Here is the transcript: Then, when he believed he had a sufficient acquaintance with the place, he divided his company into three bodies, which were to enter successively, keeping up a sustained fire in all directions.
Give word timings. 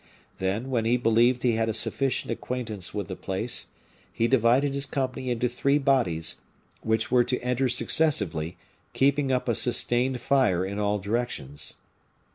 Then, 0.39 0.71
when 0.71 0.85
he 0.85 0.97
believed 0.97 1.43
he 1.43 1.51
had 1.51 1.69
a 1.69 1.75
sufficient 1.75 2.31
acquaintance 2.31 2.91
with 2.91 3.07
the 3.07 3.15
place, 3.15 3.67
he 4.11 4.27
divided 4.27 4.73
his 4.73 4.87
company 4.87 5.29
into 5.29 5.47
three 5.47 5.77
bodies, 5.77 6.37
which 6.81 7.11
were 7.11 7.23
to 7.25 7.39
enter 7.43 7.69
successively, 7.69 8.57
keeping 8.93 9.31
up 9.31 9.47
a 9.47 9.53
sustained 9.53 10.19
fire 10.19 10.65
in 10.65 10.79
all 10.79 10.97
directions. 10.97 11.75